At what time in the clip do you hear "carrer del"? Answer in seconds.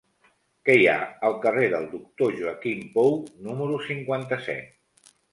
1.43-1.83